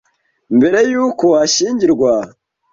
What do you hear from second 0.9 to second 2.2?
y uko ashyingirwa